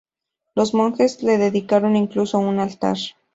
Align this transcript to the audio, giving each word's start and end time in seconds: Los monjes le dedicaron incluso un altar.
Los 0.55 0.73
monjes 0.73 1.21
le 1.21 1.37
dedicaron 1.37 1.95
incluso 1.95 2.39
un 2.39 2.57
altar. 2.57 2.97